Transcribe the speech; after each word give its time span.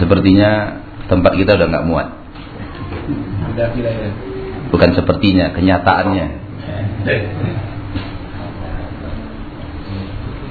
sepertinya 0.00 0.82
tempat 1.06 1.32
kita 1.38 1.56
udah 1.56 1.66
nggak 1.70 1.86
muat. 1.86 2.08
Bukan 4.70 4.90
sepertinya, 4.92 5.54
kenyataannya. 5.54 6.26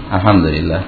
Alhamdulillah. 0.09 0.83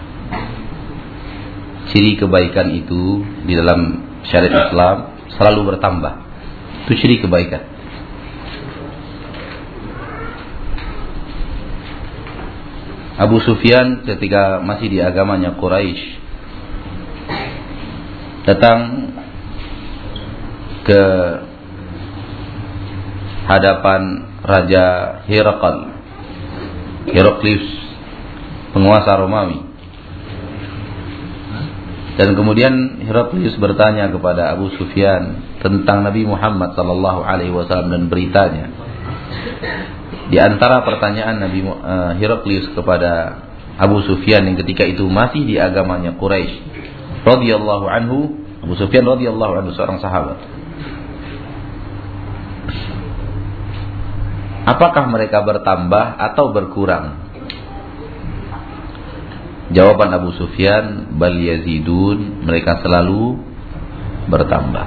Ciri 1.91 2.20
kebaikan 2.20 2.67
itu 2.75 3.23
di 3.47 3.54
dalam 3.55 4.04
syariat 4.28 4.67
Islam 4.67 4.97
selalu 5.39 5.76
bertambah. 5.76 6.13
Itu 6.87 6.94
ciri 6.99 7.24
kebaikan. 7.24 7.63
Abu 13.17 13.42
Sufyan 13.42 14.05
ketika 14.05 14.62
masih 14.62 14.94
di 14.94 14.99
agamanya 15.01 15.58
Quraisy 15.58 16.27
datang 18.48 19.12
ke 20.88 21.04
hadapan 23.44 24.02
Raja 24.40 24.88
Herakl 25.28 25.78
Heraklius 27.12 27.68
penguasa 28.72 29.20
Romawi 29.20 29.68
dan 32.16 32.40
kemudian 32.40 33.04
Heraklius 33.04 33.60
bertanya 33.60 34.08
kepada 34.16 34.55
Abu 34.55 34.72
Sufyan 34.80 35.44
tentang 35.60 36.08
Nabi 36.08 36.24
Muhammad 36.24 36.72
sallallahu 36.74 37.22
alaihi 37.22 37.54
wasallam 37.54 37.94
dan 37.94 38.04
beritanya. 38.10 38.74
Di 40.34 40.41
antara 40.41 40.82
pertanyaan 40.82 41.38
Nabi 41.46 41.62
uh, 41.62 42.18
Heraklius 42.18 42.74
kepada 42.74 43.44
Abu 43.77 44.02
Sufyan 44.10 44.50
yang 44.50 44.58
ketika 44.58 44.82
itu 44.82 45.05
masih 45.05 45.46
di 45.46 45.62
agamanya 45.62 46.18
Quraisy 46.18 46.87
radhiyallahu 47.27 47.86
anhu, 47.91 48.17
Abu 48.63 48.73
Sufyan 48.80 49.04
radhiyallahu 49.04 49.54
anhu 49.59 49.72
seorang 49.76 49.99
sahabat. 49.99 50.40
Apakah 54.68 55.07
mereka 55.07 55.48
bertambah 55.48 56.20
atau 56.20 56.52
berkurang? 56.52 57.24
Jawaban 59.71 60.12
Abu 60.15 60.32
Sufyan, 60.35 61.15
bal 61.20 61.35
yazidun, 61.35 62.43
mereka 62.43 62.79
selalu 62.84 63.40
bertambah. 64.27 64.85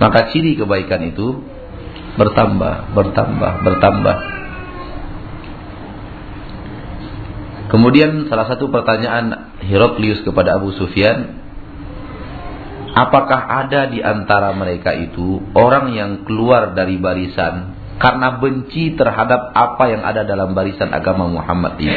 Maka 0.00 0.32
ciri 0.32 0.56
kebaikan 0.56 1.04
itu 1.08 1.40
bertambah, 2.16 2.96
bertambah, 2.96 3.52
bertambah. 3.64 4.16
Kemudian 7.72 8.28
salah 8.28 8.52
satu 8.52 8.68
pertanyaan 8.68 9.56
Heraklius 9.64 10.20
kepada 10.20 10.60
Abu 10.60 10.76
Sufyan, 10.76 11.40
apakah 12.92 13.40
ada 13.64 13.88
di 13.88 14.04
antara 14.04 14.52
mereka 14.52 14.92
itu 14.92 15.40
orang 15.56 15.96
yang 15.96 16.28
keluar 16.28 16.76
dari 16.76 17.00
barisan 17.00 17.72
karena 17.96 18.36
benci 18.36 18.92
terhadap 18.92 19.56
apa 19.56 19.88
yang 19.88 20.04
ada 20.04 20.20
dalam 20.28 20.52
barisan 20.52 20.92
agama 20.92 21.32
Muhammad 21.32 21.80
ini. 21.80 21.96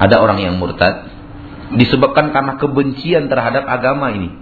Ada 0.00 0.24
orang 0.24 0.40
yang 0.40 0.56
murtad 0.56 1.12
disebabkan 1.76 2.32
karena 2.32 2.56
kebencian 2.56 3.28
terhadap 3.28 3.68
agama 3.68 4.08
ini. 4.08 4.32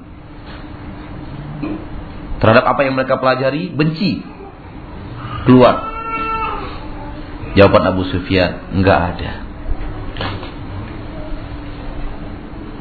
Terhadap 2.38 2.70
apa 2.70 2.80
yang 2.86 2.94
mereka 2.94 3.18
pelajari, 3.18 3.74
benci. 3.74 4.22
Keluar. 5.42 5.95
Jawaban 7.56 7.96
Abu 7.96 8.04
Sufyan, 8.12 8.76
enggak 8.76 9.16
ada. 9.16 9.32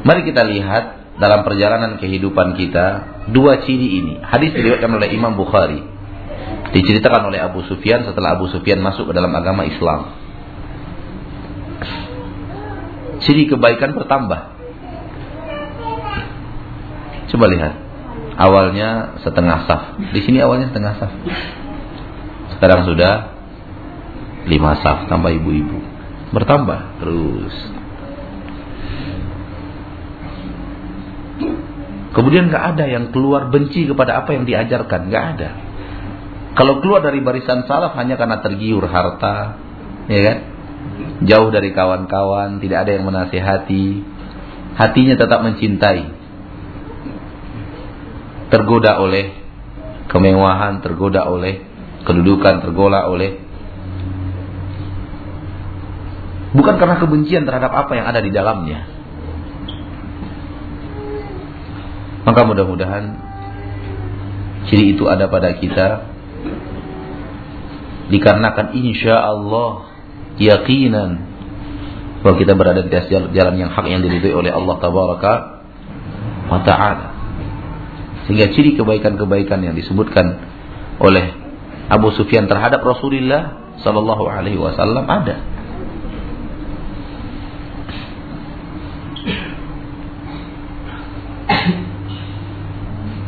Mari 0.04 0.22
kita 0.28 0.44
lihat 0.44 1.16
dalam 1.16 1.42
perjalanan 1.42 1.96
kehidupan 1.96 2.54
kita 2.60 2.86
dua 3.32 3.64
ciri 3.64 4.04
ini. 4.04 4.14
Hadis 4.20 4.52
diriwayatkan 4.52 4.92
oleh 4.92 5.08
Imam 5.16 5.34
Bukhari 5.34 5.82
diceritakan 6.76 7.32
oleh 7.32 7.40
Abu 7.40 7.64
Sufyan 7.64 8.04
setelah 8.04 8.36
Abu 8.36 8.52
Sufyan 8.52 8.84
masuk 8.84 9.10
ke 9.10 9.12
dalam 9.16 9.32
agama 9.32 9.64
Islam. 9.64 10.12
Ciri 13.24 13.48
kebaikan 13.48 13.96
bertambah. 13.96 14.40
Coba 17.32 17.46
lihat. 17.50 17.74
Awalnya 18.36 19.18
setengah 19.24 19.64
saf. 19.64 19.82
Di 20.12 20.20
sini 20.20 20.44
awalnya 20.44 20.68
setengah 20.68 20.92
saf. 21.00 21.12
Sekarang 22.54 22.84
sudah 22.84 23.35
lima 24.46 24.78
saf 24.78 25.10
tambah 25.10 25.30
ibu-ibu. 25.34 25.78
Bertambah 26.30 27.02
terus. 27.02 27.54
Kemudian 32.16 32.48
nggak 32.48 32.64
ada 32.74 32.84
yang 32.88 33.12
keluar 33.12 33.52
benci 33.52 33.84
kepada 33.84 34.24
apa 34.24 34.32
yang 34.32 34.48
diajarkan, 34.48 35.12
nggak 35.12 35.24
ada. 35.36 35.50
Kalau 36.56 36.80
keluar 36.80 37.04
dari 37.04 37.20
barisan 37.20 37.68
salaf 37.68 37.92
hanya 38.00 38.16
karena 38.16 38.40
tergiur 38.40 38.88
harta, 38.88 39.60
ya 40.08 40.20
kan? 40.24 40.38
Jauh 41.28 41.52
dari 41.52 41.76
kawan-kawan, 41.76 42.56
tidak 42.64 42.88
ada 42.88 42.90
yang 42.96 43.04
menasihati, 43.04 44.00
hatinya 44.80 45.20
tetap 45.20 45.44
mencintai. 45.44 46.08
Tergoda 48.48 48.96
oleh 48.96 49.36
kemewahan, 50.08 50.80
tergoda 50.80 51.28
oleh 51.28 51.60
kedudukan, 52.08 52.64
tergoda 52.64 53.12
oleh 53.12 53.45
bukan 56.56 56.74
karena 56.80 56.96
kebencian 56.96 57.44
terhadap 57.44 57.70
apa 57.70 57.92
yang 57.92 58.08
ada 58.08 58.24
di 58.24 58.32
dalamnya. 58.32 58.88
Maka 62.26 62.40
mudah-mudahan 62.42 63.04
ciri 64.66 64.98
itu 64.98 65.06
ada 65.06 65.30
pada 65.30 65.54
kita 65.54 66.10
dikarenakan 68.10 68.74
insya 68.74 69.14
Allah 69.22 69.86
yakinan 70.40 71.22
bahwa 72.24 72.36
kita 72.42 72.58
berada 72.58 72.82
di 72.82 72.90
atas 72.90 73.06
jalan 73.12 73.54
yang 73.54 73.70
hak 73.70 73.86
yang 73.86 74.02
diridhoi 74.02 74.34
oleh 74.34 74.50
Allah 74.50 74.74
tabaraka 74.82 75.32
wa 76.50 76.60
taala. 76.66 77.14
Sehingga 78.26 78.50
ciri 78.50 78.74
kebaikan-kebaikan 78.74 79.62
yang 79.62 79.78
disebutkan 79.78 80.42
oleh 80.98 81.30
Abu 81.86 82.10
Sufyan 82.18 82.50
terhadap 82.50 82.82
Rasulullah 82.82 83.70
sallallahu 83.86 84.26
alaihi 84.26 84.58
wasallam 84.58 85.06
ada. 85.06 85.55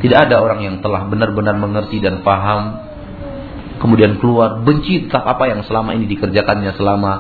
Tidak 0.09 0.17
ada 0.25 0.41
orang 0.41 0.65
yang 0.65 0.77
telah 0.81 1.05
benar-benar 1.05 1.61
mengerti 1.61 2.01
dan 2.01 2.25
paham 2.25 2.89
kemudian 3.79 4.19
keluar 4.19 4.65
benci 4.65 5.07
tetap 5.07 5.23
apa 5.25 5.53
yang 5.53 5.61
selama 5.69 5.95
ini 5.95 6.09
dikerjakannya 6.11 6.75
selama 6.81 7.13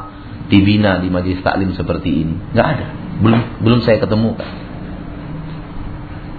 dibina 0.48 0.98
di 0.98 1.08
majelis 1.12 1.44
taklim 1.44 1.76
seperti 1.76 2.10
ini. 2.26 2.34
Nggak 2.56 2.66
ada. 2.66 2.86
Belum 3.20 3.40
belum 3.62 3.80
saya 3.84 4.00
ketemu. 4.02 4.40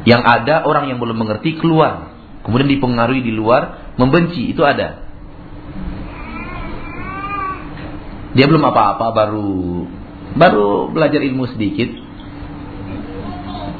Yang 0.07 0.21
ada 0.25 0.55
orang 0.65 0.89
yang 0.89 0.97
belum 0.97 1.17
mengerti 1.21 1.59
keluar, 1.59 2.17
kemudian 2.41 2.71
dipengaruhi 2.71 3.21
di 3.21 3.29
luar 3.29 3.93
membenci 3.99 4.49
itu 4.49 4.65
ada. 4.65 5.05
Dia 8.33 8.45
belum 8.45 8.63
apa-apa 8.65 9.05
baru 9.13 9.85
baru 10.33 10.89
belajar 10.93 11.21
ilmu 11.21 11.45
sedikit. 11.53 12.08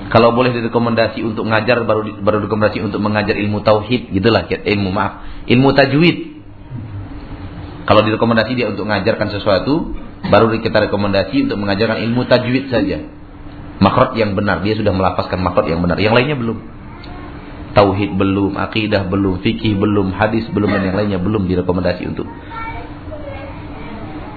Kalau 0.09 0.33
boleh 0.33 0.49
direkomendasi 0.49 1.21
untuk 1.21 1.45
mengajar 1.45 1.85
baru 1.85 2.17
baru 2.17 2.49
rekomendasi 2.49 2.81
untuk 2.81 2.97
mengajar 2.97 3.37
ilmu 3.37 3.61
tauhid 3.61 4.09
gitulah 4.09 4.49
ilmu 4.49 4.89
maaf 4.89 5.45
ilmu 5.45 5.69
tajwid 5.77 6.39
kalau 7.89 8.05
direkomendasi 8.05 8.53
dia 8.53 8.69
untuk 8.69 8.85
mengajarkan 8.85 9.33
sesuatu, 9.33 9.97
baru 10.29 10.53
kita 10.61 10.77
rekomendasi 10.89 11.49
untuk 11.49 11.57
mengajarkan 11.57 12.05
ilmu 12.05 12.21
tajwid 12.29 12.69
saja. 12.69 13.01
Makrot 13.81 14.13
yang 14.13 14.37
benar, 14.37 14.61
dia 14.61 14.77
sudah 14.77 14.93
melafazkan 14.93 15.41
makrot 15.41 15.65
yang 15.65 15.81
benar. 15.81 15.97
Yang 15.97 16.13
lainnya 16.21 16.37
belum. 16.37 16.57
Tauhid 17.73 18.13
belum, 18.13 18.61
akidah 18.61 19.09
belum, 19.09 19.41
fikih 19.41 19.73
belum, 19.81 20.13
hadis 20.13 20.45
belum 20.53 20.69
dan 20.69 20.81
yang 20.85 20.97
lainnya 21.01 21.17
belum 21.17 21.49
direkomendasi 21.49 22.13
untuk. 22.13 22.29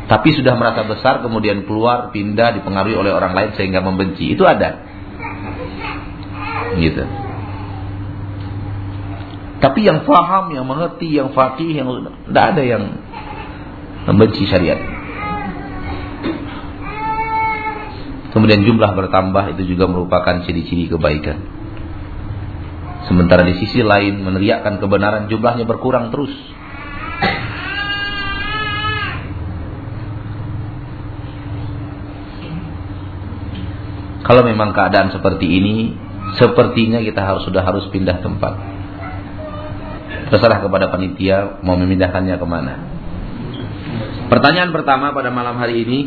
Tapi 0.08 0.28
sudah 0.32 0.56
merasa 0.56 0.88
besar 0.88 1.20
kemudian 1.20 1.68
keluar, 1.68 2.08
pindah, 2.08 2.56
dipengaruhi 2.56 2.96
oleh 2.96 3.12
orang 3.12 3.36
lain 3.36 3.50
sehingga 3.52 3.84
membenci. 3.84 4.32
Itu 4.32 4.48
ada. 4.48 4.91
Gitu. 6.78 7.04
Tapi 9.62 9.80
yang 9.86 10.02
faham, 10.02 10.50
yang 10.50 10.66
mengerti, 10.66 11.14
yang 11.14 11.30
fakih, 11.30 11.70
yang 11.70 11.86
tidak 12.26 12.44
ada 12.56 12.62
yang 12.66 12.82
membenci 14.10 14.42
syariat. 14.50 14.82
Kemudian 18.34 18.64
jumlah 18.64 18.96
bertambah 18.96 19.54
itu 19.54 19.76
juga 19.76 19.86
merupakan 19.86 20.40
ciri-ciri 20.42 20.88
kebaikan. 20.88 21.38
Sementara 23.06 23.44
di 23.44 23.60
sisi 23.60 23.84
lain 23.84 24.24
meneriakkan 24.24 24.80
kebenaran 24.80 25.28
jumlahnya 25.28 25.68
berkurang 25.68 26.08
terus. 26.08 26.32
Kalau 34.22 34.42
memang 34.46 34.72
keadaan 34.72 35.12
seperti 35.12 35.44
ini, 35.44 35.92
sepertinya 36.36 37.00
kita 37.02 37.20
harus 37.20 37.42
sudah 37.44 37.62
harus 37.64 37.88
pindah 37.92 38.20
tempat. 38.24 38.54
Terserah 40.32 40.64
kepada 40.64 40.88
panitia 40.88 41.60
mau 41.60 41.76
memindahkannya 41.76 42.36
ke 42.40 42.46
mana. 42.48 42.74
Pertanyaan 44.32 44.72
pertama 44.72 45.12
pada 45.12 45.28
malam 45.28 45.60
hari 45.60 45.84
ini, 45.84 45.98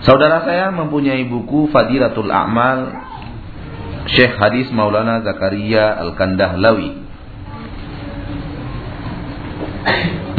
saudara 0.00 0.48
saya 0.48 0.72
mempunyai 0.72 1.28
buku 1.28 1.68
Fadilatul 1.68 2.32
A'mal 2.32 3.04
Syekh 4.16 4.32
Hadis 4.40 4.72
Maulana 4.72 5.20
Zakaria 5.20 5.92
Al-Kandahlawi. 6.00 7.04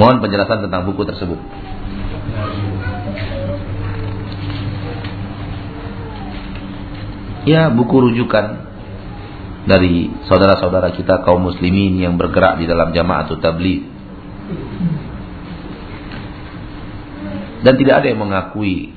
Mohon 0.02 0.18
penjelasan 0.26 0.66
tentang 0.66 0.90
buku 0.90 1.06
tersebut. 1.06 1.61
Ya 7.46 7.74
buku 7.74 7.96
rujukan 8.12 8.72
dari 9.66 10.10
saudara-saudara 10.26 10.94
kita 10.98 11.22
kaum 11.22 11.46
muslimin 11.46 12.02
yang 12.02 12.18
bergerak 12.18 12.58
di 12.58 12.66
dalam 12.66 12.94
jamaah 12.94 13.30
atau 13.30 13.38
tabligh. 13.38 13.86
Dan 17.62 17.78
tidak 17.78 18.02
ada 18.02 18.08
yang 18.10 18.22
mengakui 18.26 18.90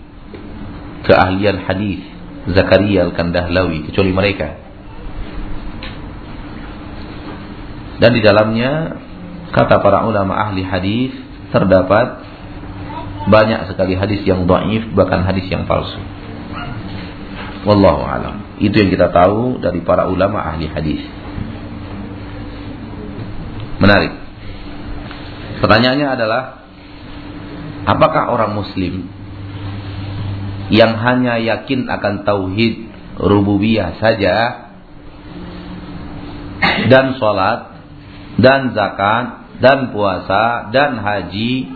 keahlian 1.05 1.69
hadis 1.69 2.00
Zakaria 2.49 3.05
Al-Kandahlawi 3.08 3.93
kecuali 3.93 4.12
mereka. 4.12 4.56
Dan 8.00 8.11
di 8.17 8.20
dalamnya 8.25 9.00
kata 9.52 9.85
para 9.85 10.08
ulama 10.08 10.35
ahli 10.49 10.64
hadis 10.64 11.12
terdapat 11.52 12.25
banyak 13.29 13.70
sekali 13.70 13.94
hadis 13.97 14.25
yang 14.26 14.44
dhaif 14.49 14.93
bahkan 14.97 15.25
hadis 15.25 15.47
yang 15.49 15.64
palsu. 15.69 16.13
Wallahu 17.64 18.02
alam. 18.05 18.61
Itu 18.61 18.76
yang 18.76 18.93
kita 18.93 19.08
tahu 19.08 19.58
dari 19.64 19.81
para 19.81 20.05
ulama 20.06 20.44
ahli 20.44 20.69
hadis. 20.69 21.00
Menarik. 23.81 24.12
Pertanyaannya 25.64 26.08
adalah 26.12 26.43
apakah 27.88 28.37
orang 28.37 28.52
muslim 28.52 29.08
yang 30.69 30.96
hanya 31.00 31.40
yakin 31.40 31.88
akan 31.88 32.25
tauhid 32.25 32.88
rububiyah 33.20 33.96
saja 34.00 34.69
dan 36.93 37.16
sholat 37.16 37.81
dan 38.40 38.76
zakat 38.76 39.56
dan 39.62 39.94
puasa 39.94 40.69
dan 40.75 40.99
haji 41.00 41.70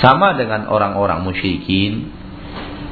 sama 0.00 0.34
dengan 0.34 0.66
orang-orang 0.66 1.22
musyrikin 1.22 2.21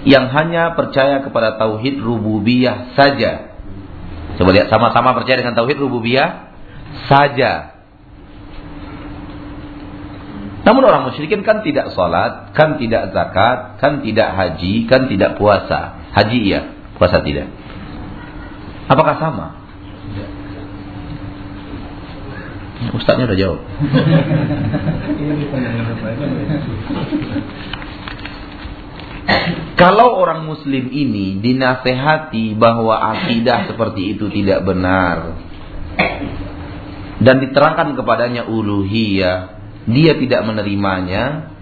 yang 0.08 0.32
hanya 0.32 0.72
percaya 0.72 1.20
kepada 1.20 1.60
tauhid 1.60 2.00
rububiyah 2.00 2.96
saja. 2.96 3.52
Coba 4.40 4.56
lihat 4.56 4.72
sama-sama 4.72 5.12
percaya 5.12 5.44
dengan 5.44 5.52
tauhid 5.52 5.76
rububiyah 5.76 6.56
saja. 7.04 7.76
Namun 10.60 10.84
orang 10.84 11.08
musyrikin 11.08 11.40
kan 11.40 11.64
tidak 11.64 11.88
sholat, 11.96 12.52
kan 12.52 12.76
tidak 12.76 13.16
zakat, 13.16 13.80
kan 13.80 14.04
tidak 14.04 14.28
haji, 14.36 14.84
kan 14.88 15.08
tidak 15.08 15.40
puasa. 15.40 15.96
Haji 16.12 16.38
iya, 16.40 16.60
puasa 17.00 17.24
tidak. 17.24 17.48
Apakah 18.88 19.16
sama? 19.20 19.46
Ustaznya 22.96 23.28
udah 23.28 23.36
jawab. 23.36 23.60
Kalau 29.78 30.20
orang 30.20 30.44
muslim 30.44 30.92
ini 30.92 31.40
dinasehati 31.40 32.52
bahwa 32.58 33.00
akidah 33.16 33.70
seperti 33.72 34.12
itu 34.12 34.28
tidak 34.28 34.68
benar 34.68 35.40
dan 37.20 37.36
diterangkan 37.44 38.00
kepadanya 38.00 38.48
uluhiyah, 38.48 39.36
dia 39.84 40.16
tidak 40.16 40.40
menerimanya, 40.48 41.52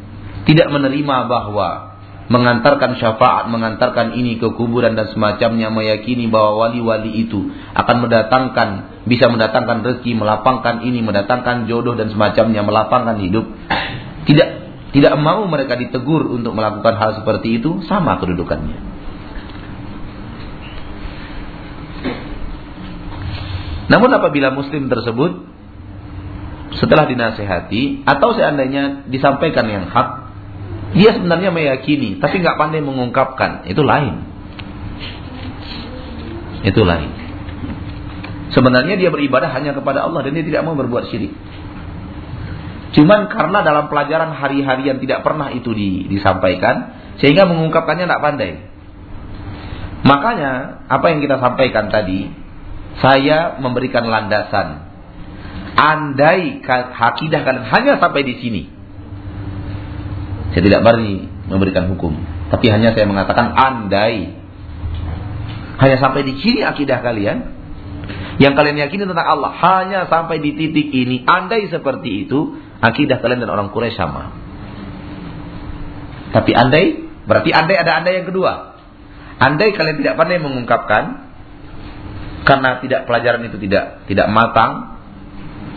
tidak 0.47 0.70
menerima 0.70 1.17
bahwa 1.26 1.99
mengantarkan 2.31 2.94
syafaat, 3.03 3.50
mengantarkan 3.50 4.15
ini 4.15 4.38
ke 4.38 4.55
kuburan 4.55 4.94
dan 4.94 5.11
semacamnya, 5.11 5.75
meyakini 5.75 6.31
bahwa 6.31 6.62
wali-wali 6.69 7.26
itu 7.26 7.50
akan 7.75 8.06
mendatangkan, 8.06 8.69
bisa 9.11 9.26
mendatangkan 9.26 9.82
rezeki, 9.82 10.15
melapangkan 10.15 10.87
ini, 10.87 11.03
mendatangkan 11.03 11.67
jodoh 11.67 11.99
dan 11.99 12.15
semacamnya, 12.15 12.62
melapangkan 12.62 13.19
hidup. 13.19 13.50
Tidak 14.31 14.68
tidak 14.88 15.14
mau 15.20 15.44
mereka 15.44 15.76
ditegur 15.76 16.32
untuk 16.32 16.56
melakukan 16.56 16.94
hal 16.96 17.11
seperti 17.20 17.61
itu, 17.61 17.85
sama 17.85 18.17
kedudukannya. 18.17 18.88
Namun 23.88 24.11
apabila 24.12 24.52
muslim 24.52 24.93
tersebut 24.93 25.49
setelah 26.76 27.08
dinasehati 27.08 28.05
atau 28.05 28.37
seandainya 28.37 29.08
disampaikan 29.08 29.64
yang 29.64 29.88
hak, 29.88 30.08
dia 30.93 31.17
sebenarnya 31.17 31.49
meyakini 31.52 32.20
tapi 32.20 32.41
nggak 32.41 32.56
pandai 32.61 32.84
mengungkapkan, 32.84 33.64
itu 33.64 33.81
lain. 33.81 34.25
Itu 36.64 36.84
lain. 36.84 37.11
Sebenarnya 38.52 38.96
dia 38.96 39.12
beribadah 39.12 39.52
hanya 39.52 39.76
kepada 39.76 40.05
Allah 40.05 40.25
dan 40.25 40.37
dia 40.37 40.44
tidak 40.44 40.64
mau 40.64 40.76
berbuat 40.76 41.08
syirik. 41.12 41.32
Cuman 42.96 43.29
karena 43.29 43.61
dalam 43.61 43.93
pelajaran 43.93 44.32
hari-hari 44.32 44.88
yang 44.88 44.99
tidak 45.02 45.20
pernah 45.20 45.52
itu 45.52 45.76
di, 45.76 46.08
disampaikan, 46.08 46.96
sehingga 47.20 47.44
mengungkapkannya 47.44 48.08
tidak 48.08 48.25
pandai. 48.25 48.52
Makanya 50.08 50.52
apa 50.88 51.06
yang 51.12 51.20
kita 51.20 51.37
sampaikan 51.37 51.93
tadi, 51.93 52.32
saya 53.02 53.61
memberikan 53.61 54.08
landasan. 54.08 54.88
Andai 55.79 56.58
hakidah 56.67 57.40
kalian 57.46 57.67
hanya 57.70 57.93
sampai 58.02 58.26
di 58.26 58.35
sini, 58.43 58.62
saya 60.50 60.62
tidak 60.64 60.82
berani 60.82 61.31
memberikan 61.46 61.87
hukum, 61.87 62.19
tapi 62.50 62.67
hanya 62.67 62.91
saya 62.99 63.06
mengatakan 63.06 63.55
andai 63.55 64.34
hanya 65.79 65.96
sampai 66.02 66.26
di 66.26 66.34
sini 66.43 66.67
akidah 66.67 66.99
kalian, 66.99 67.55
yang 68.43 68.58
kalian 68.58 68.82
yakini 68.82 69.06
tentang 69.06 69.29
Allah 69.31 69.55
hanya 69.55 70.11
sampai 70.11 70.43
di 70.43 70.58
titik 70.58 70.91
ini, 70.91 71.23
andai 71.23 71.70
seperti 71.70 72.26
itu, 72.26 72.58
Akidah 72.79 73.19
kalian 73.19 73.43
dan 73.43 73.51
orang 73.51 73.75
Quraisy 73.75 73.99
sama. 73.99 74.31
Tapi 76.31 76.51
andai, 76.55 77.11
berarti 77.27 77.51
andai 77.51 77.77
ada 77.77 77.99
andai 77.99 78.23
yang 78.23 78.27
kedua. 78.29 78.79
Andai 79.39 79.75
kalian 79.75 79.99
tidak 79.99 80.15
pandai 80.15 80.39
mengungkapkan, 80.39 81.05
karena 82.47 82.79
tidak 82.79 83.11
pelajaran 83.11 83.43
itu 83.51 83.58
tidak 83.58 84.06
tidak 84.06 84.27
matang, 84.31 85.01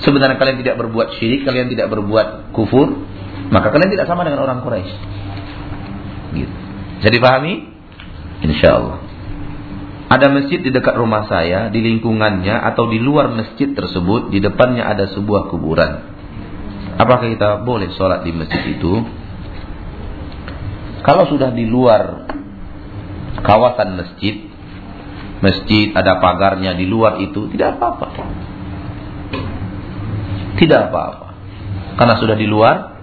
sebenarnya 0.05 0.38
kalian 0.38 0.62
tidak 0.62 0.75
berbuat 0.77 1.17
syirik, 1.17 1.41
kalian 1.46 1.74
tidak 1.74 1.89
berbuat 1.89 2.53
kufur, 2.53 3.01
maka 3.50 3.74
kalian 3.74 3.89
tidak 3.89 4.05
sama 4.05 4.22
dengan 4.22 4.46
orang 4.46 4.62
Quraisy. 4.62 4.93
Gitu. 6.38 6.53
Jadi 7.01 7.17
pahami? 7.17 7.53
Insya 8.46 8.77
Allah. 8.77 9.00
Ada 10.12 10.27
masjid 10.27 10.60
di 10.60 10.75
dekat 10.75 11.00
rumah 11.00 11.24
saya, 11.31 11.72
di 11.72 11.79
lingkungannya 11.79 12.51
atau 12.51 12.91
di 12.91 13.00
luar 13.00 13.31
masjid 13.31 13.72
tersebut, 13.72 14.27
di 14.27 14.43
depannya 14.43 14.84
ada 14.84 15.08
sebuah 15.08 15.48
kuburan. 15.48 16.20
Apakah 17.01 17.34
kita 17.34 17.65
boleh 17.65 17.89
sholat 17.98 18.22
di 18.22 18.29
masjid 18.29 18.77
itu? 18.77 18.93
Kalau 21.01 21.25
sudah 21.25 21.50
di 21.50 21.65
luar 21.65 22.29
kawasan 23.41 23.98
masjid, 23.98 24.46
masjid 25.41 25.98
ada 25.98 26.22
pagarnya 26.22 26.77
di 26.77 26.86
luar 26.86 27.17
itu, 27.17 27.50
tidak 27.58 27.81
apa-apa. 27.81 28.05
Tidak 30.62 30.81
apa-apa. 30.93 31.27
Karena 31.98 32.15
sudah 32.22 32.38
di 32.38 32.46
luar 32.46 33.01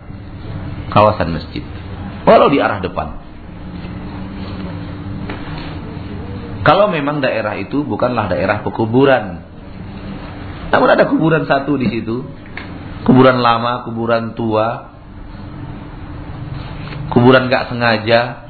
kawasan 0.94 1.34
masjid. 1.34 1.66
Walau 2.22 2.54
di 2.54 2.62
arah 2.62 2.78
depan. 2.78 3.18
Kalau 6.62 6.86
memang 6.86 7.18
daerah 7.18 7.58
itu 7.58 7.82
bukanlah 7.82 8.30
daerah 8.30 8.62
pekuburan. 8.62 9.42
Namun 10.70 10.86
ada 10.86 11.10
kuburan 11.10 11.50
satu 11.50 11.74
di 11.74 11.90
situ 11.90 12.46
kuburan 13.06 13.38
lama, 13.38 13.86
kuburan 13.86 14.34
tua, 14.34 14.94
kuburan 17.12 17.50
gak 17.52 17.70
sengaja. 17.70 18.48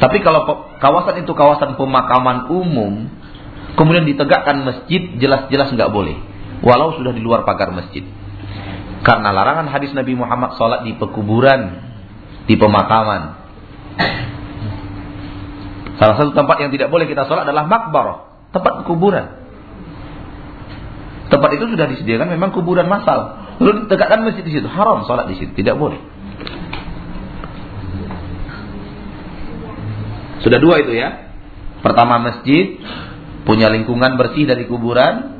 Tapi 0.00 0.24
kalau 0.24 0.72
kawasan 0.80 1.22
itu 1.22 1.32
kawasan 1.36 1.76
pemakaman 1.76 2.48
umum, 2.48 3.12
kemudian 3.76 4.08
ditegakkan 4.08 4.64
masjid, 4.64 5.12
jelas-jelas 5.20 5.76
nggak 5.76 5.92
boleh. 5.92 6.16
Walau 6.64 6.96
sudah 6.96 7.12
di 7.12 7.20
luar 7.20 7.44
pagar 7.44 7.68
masjid. 7.72 8.04
Karena 9.00 9.32
larangan 9.32 9.68
hadis 9.68 9.92
Nabi 9.92 10.12
Muhammad 10.16 10.56
sholat 10.56 10.84
di 10.84 10.96
pekuburan, 10.96 11.84
di 12.44 12.56
pemakaman. 12.56 13.22
Salah 16.00 16.16
satu 16.16 16.32
tempat 16.32 16.56
yang 16.64 16.72
tidak 16.72 16.88
boleh 16.88 17.04
kita 17.04 17.28
sholat 17.28 17.44
adalah 17.44 17.68
makbarah, 17.68 18.48
tempat 18.56 18.88
kuburan. 18.88 19.49
Tempat 21.30 21.50
itu 21.54 21.64
sudah 21.70 21.86
disediakan 21.86 22.34
memang 22.34 22.50
kuburan 22.50 22.90
massal. 22.90 23.38
Lalu 23.62 23.86
ditegakkan 23.86 24.26
masjid 24.26 24.42
di 24.42 24.50
situ, 24.50 24.66
haram 24.66 25.06
sholat 25.06 25.30
di 25.30 25.38
situ, 25.38 25.54
tidak 25.54 25.78
boleh. 25.78 26.02
Sudah 30.42 30.58
dua 30.58 30.82
itu 30.82 30.90
ya. 30.90 31.30
Pertama 31.80 32.18
masjid 32.18 32.82
punya 33.46 33.70
lingkungan 33.70 34.18
bersih 34.18 34.44
dari 34.44 34.66
kuburan. 34.66 35.38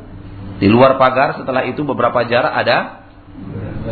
Di 0.61 0.69
luar 0.69 1.01
pagar 1.01 1.41
setelah 1.41 1.65
itu 1.67 1.83
beberapa 1.83 2.23
jarak 2.29 2.53
ada 2.53 3.09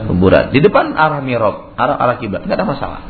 kuburan. 0.06 0.52
Di 0.52 0.60
depan 0.60 0.94
arah 0.94 1.24
mihrab, 1.24 1.74
arah 1.74 1.96
arah 1.96 2.16
kiblat, 2.20 2.44
nggak 2.44 2.58
ada 2.60 2.68
masalah. 2.68 3.00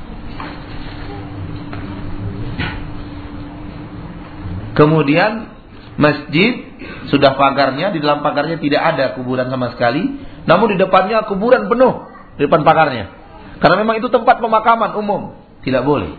Kemudian 4.79 5.58
masjid 5.99 6.65
sudah 7.11 7.35
pagarnya, 7.35 7.91
di 7.91 7.99
dalam 7.99 8.23
pagarnya 8.23 8.63
tidak 8.63 8.81
ada 8.81 9.05
kuburan 9.19 9.51
sama 9.51 9.75
sekali, 9.75 10.07
namun 10.47 10.73
di 10.73 10.77
depannya 10.79 11.27
kuburan 11.27 11.67
penuh 11.67 12.07
di 12.39 12.47
depan 12.47 12.63
pagarnya. 12.63 13.11
Karena 13.59 13.77
memang 13.83 13.99
itu 13.99 14.07
tempat 14.07 14.39
pemakaman 14.39 14.95
umum, 14.95 15.35
tidak 15.67 15.83
boleh. 15.83 16.15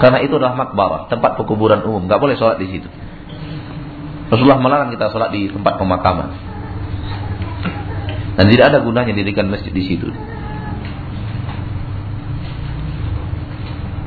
Karena 0.00 0.24
itu 0.24 0.40
adalah 0.40 0.56
makbarah, 0.56 1.12
tempat 1.12 1.36
pekuburan 1.36 1.84
umum, 1.84 2.08
nggak 2.08 2.18
boleh 2.18 2.34
sholat 2.40 2.56
di 2.56 2.66
situ. 2.72 2.88
Rasulullah 4.32 4.58
melarang 4.58 4.88
kita 4.90 5.12
sholat 5.12 5.30
di 5.36 5.52
tempat 5.52 5.76
pemakaman. 5.76 6.28
Dan 8.34 8.50
tidak 8.50 8.74
ada 8.74 8.78
gunanya 8.82 9.14
dirikan 9.14 9.46
masjid 9.46 9.70
di 9.70 9.84
situ. 9.84 10.10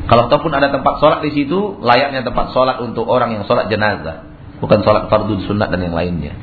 Kalau 0.07 0.31
ataupun 0.31 0.51
ada 0.55 0.71
tempat 0.71 1.03
sholat 1.03 1.19
di 1.21 1.31
situ, 1.35 1.79
layaknya 1.83 2.25
tempat 2.25 2.55
sholat 2.55 2.79
untuk 2.79 3.05
orang 3.05 3.37
yang 3.37 3.43
sholat 3.43 3.67
jenazah, 3.67 4.27
bukan 4.59 4.81
sholat 4.81 5.09
fardu 5.11 5.37
sunat 5.45 5.69
dan 5.69 5.81
yang 5.81 5.95
lainnya. 5.95 6.33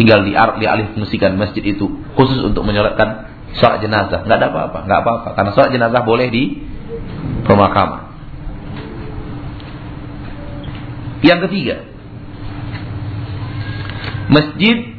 Tinggal 0.00 0.24
di 0.24 0.32
dialih 0.32 0.96
fungsikan 0.96 1.36
masjid 1.36 1.60
itu 1.60 1.84
khusus 2.16 2.40
untuk 2.40 2.64
menyolatkan 2.64 3.28
sholat 3.56 3.84
jenazah, 3.84 4.24
nggak 4.24 4.38
ada 4.40 4.48
apa-apa, 4.48 4.78
nggak 4.88 5.00
apa-apa, 5.04 5.28
karena 5.36 5.50
sholat 5.52 5.70
jenazah 5.74 6.02
boleh 6.04 6.28
di 6.32 6.44
pemakaman. 7.44 8.08
Yang 11.20 11.40
ketiga, 11.48 11.76
masjid 14.32 14.96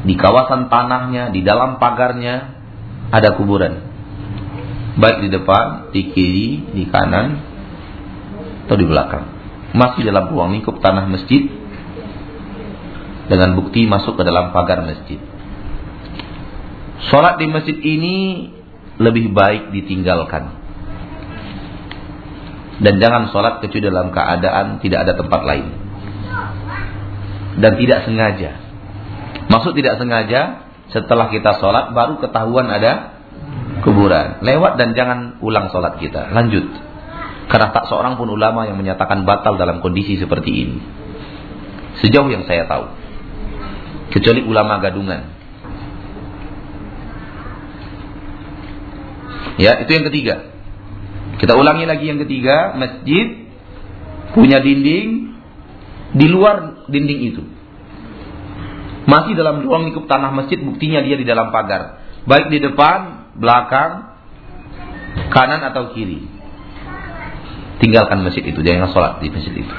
di 0.00 0.14
kawasan 0.18 0.66
tanahnya, 0.66 1.30
di 1.30 1.46
dalam 1.46 1.78
pagarnya 1.78 2.58
ada 3.14 3.38
kuburan 3.38 3.90
baik 5.00 5.18
di 5.24 5.28
depan, 5.30 5.66
di 5.94 6.02
kiri, 6.10 6.48
di 6.76 6.84
kanan, 6.92 7.49
atau 8.70 8.78
di 8.78 8.86
belakang. 8.86 9.26
Masih 9.74 10.06
dalam 10.06 10.30
ruang 10.30 10.54
lingkup 10.54 10.78
tanah 10.78 11.10
masjid 11.10 11.50
dengan 13.26 13.58
bukti 13.58 13.90
masuk 13.90 14.14
ke 14.14 14.22
dalam 14.22 14.54
pagar 14.54 14.86
masjid. 14.86 15.18
Sholat 17.10 17.42
di 17.42 17.50
masjid 17.50 17.74
ini 17.74 18.46
lebih 19.02 19.34
baik 19.34 19.74
ditinggalkan. 19.74 20.54
Dan 22.78 23.02
jangan 23.02 23.34
sholat 23.34 23.58
kecuali 23.58 23.90
dalam 23.90 24.14
keadaan 24.14 24.78
tidak 24.78 25.02
ada 25.02 25.18
tempat 25.18 25.40
lain. 25.42 25.66
Dan 27.58 27.74
tidak 27.74 28.06
sengaja. 28.06 28.54
Maksud 29.50 29.74
tidak 29.74 29.98
sengaja, 29.98 30.62
setelah 30.94 31.26
kita 31.26 31.58
sholat 31.58 31.90
baru 31.90 32.22
ketahuan 32.22 32.70
ada 32.70 33.18
kuburan. 33.82 34.38
Lewat 34.46 34.78
dan 34.78 34.94
jangan 34.94 35.42
ulang 35.42 35.74
sholat 35.74 35.98
kita. 35.98 36.30
Lanjut. 36.30 36.89
Karena 37.50 37.74
tak 37.74 37.90
seorang 37.90 38.14
pun 38.14 38.30
ulama 38.30 38.70
yang 38.70 38.78
menyatakan 38.78 39.26
batal 39.26 39.58
dalam 39.58 39.82
kondisi 39.82 40.14
seperti 40.14 40.50
ini. 40.54 40.78
Sejauh 41.98 42.30
yang 42.30 42.46
saya 42.46 42.70
tahu. 42.70 42.86
Kecuali 44.14 44.46
ulama 44.46 44.78
gadungan. 44.78 45.26
Ya, 49.58 49.82
itu 49.82 49.90
yang 49.90 50.06
ketiga. 50.08 50.34
Kita 51.42 51.58
ulangi 51.58 51.90
lagi 51.90 52.06
yang 52.06 52.22
ketiga, 52.22 52.78
masjid 52.78 53.50
punya 54.30 54.62
dinding 54.62 55.34
di 56.14 56.26
luar 56.30 56.86
dinding 56.86 57.20
itu. 57.34 57.42
Masih 59.10 59.34
dalam 59.34 59.66
ruang 59.66 59.90
lingkup 59.90 60.06
tanah 60.06 60.30
masjid, 60.30 60.56
buktinya 60.62 61.02
dia 61.02 61.18
di 61.18 61.26
dalam 61.26 61.50
pagar. 61.50 61.98
Baik 62.30 62.52
di 62.52 62.62
depan 62.62 63.32
belakang, 63.34 64.14
kanan 65.34 65.66
atau 65.66 65.90
kiri. 65.98 66.39
Tinggalkan 67.80 68.20
masjid 68.20 68.44
itu, 68.44 68.60
jangan 68.60 68.92
sholat 68.92 69.12
di 69.24 69.32
masjid 69.32 69.54
itu. 69.56 69.74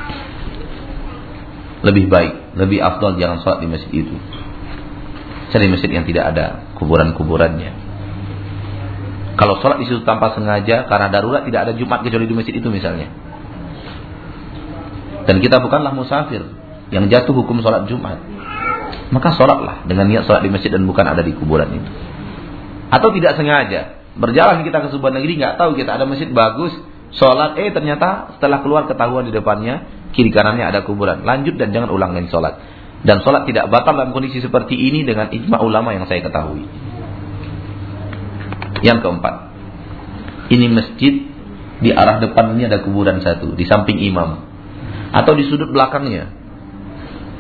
Lebih 1.81 2.10
baik, 2.10 2.58
lebih 2.58 2.81
afdol 2.81 3.17
jangan 3.22 3.46
sholat 3.46 3.60
di 3.62 3.67
masjid 3.70 3.91
itu. 3.93 4.15
Cari 5.53 5.67
masjid 5.70 5.89
yang 5.93 6.05
tidak 6.10 6.34
ada 6.34 6.74
kuburan-kuburannya. 6.81 7.72
Kalau 9.38 9.62
sholat 9.62 9.81
di 9.81 9.86
situ 9.89 10.01
tanpa 10.01 10.34
sengaja 10.34 10.89
karena 10.89 11.08
darurat 11.13 11.46
tidak 11.46 11.70
ada 11.70 11.74
Jumat 11.77 12.01
kecuali 12.01 12.25
di 12.25 12.36
masjid 12.36 12.55
itu 12.58 12.67
misalnya. 12.74 13.10
Dan 15.29 15.38
kita 15.38 15.62
bukanlah 15.62 15.93
musafir 15.93 16.41
yang 16.89 17.05
jatuh 17.08 17.34
hukum 17.38 17.62
sholat 17.62 17.86
Jumat. 17.86 18.17
Maka 19.13 19.38
sholatlah 19.38 19.86
dengan 19.86 20.10
niat 20.10 20.25
sholat 20.25 20.41
di 20.41 20.50
masjid 20.50 20.74
dan 20.74 20.84
bukan 20.89 21.05
ada 21.05 21.22
di 21.22 21.38
kuburan 21.38 21.70
itu 21.70 21.91
atau 22.91 23.10
tidak 23.15 23.39
sengaja 23.39 24.03
berjalan 24.20 24.67
kita 24.67 24.84
ke 24.84 24.88
sebuah 24.91 25.15
negeri 25.15 25.39
nggak 25.39 25.55
tahu 25.55 25.79
kita 25.79 25.96
ada 25.96 26.03
masjid 26.03 26.27
bagus 26.27 26.75
sholat 27.15 27.60
eh 27.60 27.72
ternyata 27.75 28.38
setelah 28.38 28.63
keluar 28.63 28.88
ketahuan 28.88 29.27
di 29.27 29.34
depannya 29.36 29.88
kiri 30.12 30.30
kanannya 30.32 30.68
ada 30.68 30.80
kuburan. 30.84 31.24
Lanjut 31.24 31.56
dan 31.56 31.72
jangan 31.72 31.89
ulang 31.91 32.15
lagi 32.15 32.30
sholat. 32.30 32.60
Dan 33.01 33.25
sholat 33.25 33.50
tidak 33.50 33.72
batal 33.74 33.98
dalam 33.98 34.13
kondisi 34.13 34.44
seperti 34.44 34.77
ini 34.77 35.01
dengan 35.01 35.34
ijma 35.34 35.58
ulama 35.63 35.96
yang 35.98 36.06
saya 36.06 36.22
ketahui. 36.22 36.68
Yang 38.86 39.00
keempat 39.01 39.36
ini 40.51 40.68
masjid 40.68 41.13
di 41.82 41.89
arah 41.89 42.22
depan 42.22 42.53
ini 42.53 42.70
ada 42.70 42.84
kuburan 42.84 43.24
satu 43.24 43.58
di 43.58 43.65
samping 43.65 43.98
imam. 44.03 44.46
Atau 45.12 45.36
di 45.36 45.48
sudut 45.50 45.72
belakangnya 45.74 46.30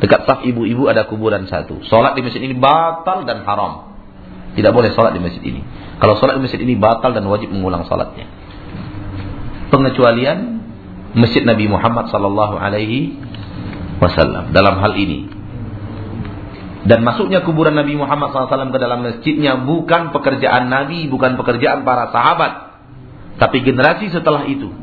dekat 0.01 0.25
saf 0.25 0.39
ibu-ibu 0.41 0.89
ada 0.89 1.05
kuburan 1.05 1.45
satu. 1.45 1.85
Sholat 1.85 2.17
di 2.17 2.25
masjid 2.25 2.41
ini 2.41 2.57
batal 2.57 3.27
dan 3.27 3.45
haram. 3.45 3.93
Tidak 4.57 4.71
boleh 4.73 4.91
sholat 4.97 5.13
di 5.13 5.21
masjid 5.21 5.43
ini. 5.45 5.61
Kalau 6.01 6.17
sholat 6.17 6.39
di 6.39 6.41
masjid 6.43 6.59
ini 6.59 6.73
batal 6.75 7.13
dan 7.13 7.23
wajib 7.29 7.53
mengulang 7.53 7.85
sholatnya. 7.85 8.40
Pengecualian 9.71 10.59
masjid 11.15 11.47
Nabi 11.47 11.71
Muhammad 11.71 12.11
Sallallahu 12.11 12.59
Alaihi 12.59 13.15
Wasallam 14.03 14.51
dalam 14.51 14.77
hal 14.83 14.93
ini. 14.99 15.41
Dan 16.81 17.05
masuknya 17.05 17.45
kuburan 17.45 17.77
Nabi 17.77 17.93
Muhammad 17.93 18.33
SAW 18.33 18.73
ke 18.73 18.79
dalam 18.81 19.05
masjidnya 19.05 19.53
bukan 19.69 20.09
pekerjaan 20.09 20.65
Nabi, 20.65 21.05
bukan 21.13 21.37
pekerjaan 21.37 21.85
para 21.85 22.09
sahabat. 22.09 22.73
Tapi 23.37 23.61
generasi 23.61 24.09
setelah 24.09 24.49
itu. 24.49 24.73